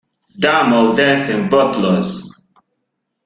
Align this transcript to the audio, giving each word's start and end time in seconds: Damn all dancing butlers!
Damn 0.39 0.73
all 0.73 0.95
dancing 0.95 1.47
butlers! 1.47 2.27